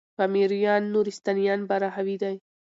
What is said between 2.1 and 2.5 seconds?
دی